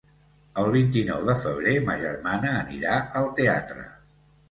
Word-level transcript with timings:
El 0.61 0.69
vint-i-nou 0.75 1.27
de 1.27 1.35
febrer 1.45 1.75
ma 1.91 1.99
germana 2.07 2.57
anirà 2.65 2.99
al 3.25 3.33
teatre. 3.43 3.91